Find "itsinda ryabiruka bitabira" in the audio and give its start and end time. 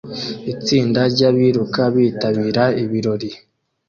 0.53-2.63